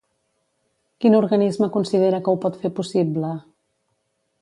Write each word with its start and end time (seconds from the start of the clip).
Quin 1.03 1.17
organisme 1.19 1.69
considera 1.77 2.23
que 2.25 2.35
ho 2.35 2.43
pot 2.47 2.61
fer 2.65 2.75
possible? 2.83 3.35